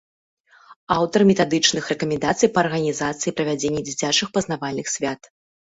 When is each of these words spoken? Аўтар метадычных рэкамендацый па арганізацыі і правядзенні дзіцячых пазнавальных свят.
Аўтар 0.95 1.25
метадычных 1.31 1.91
рэкамендацый 1.95 2.49
па 2.57 2.65
арганізацыі 2.65 3.29
і 3.35 3.35
правядзенні 3.39 3.81
дзіцячых 3.87 4.27
пазнавальных 4.41 4.87
свят. 4.99 5.35